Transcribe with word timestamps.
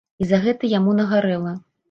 І 0.25 0.29
за 0.29 0.39
гэта 0.45 0.71
яму 0.71 0.97
нагарэла. 1.01 1.55